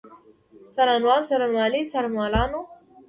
څارنوال، 0.73 1.21
څارنوالي، 1.29 1.81
څارنوالانو. 1.91 2.61